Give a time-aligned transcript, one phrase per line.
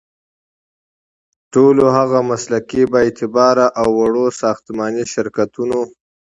[1.53, 5.79] ټولو هغو مسلکي، بااعتباره او وړ ساختماني شرکتونو